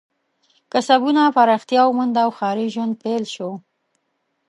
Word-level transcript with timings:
کسبونه 0.71 1.21
پراختیا 1.35 1.81
ومونده 1.87 2.21
او 2.25 2.31
ښاري 2.37 2.67
ژوند 2.73 2.93
پیل 3.03 3.23
شو. 3.33 3.49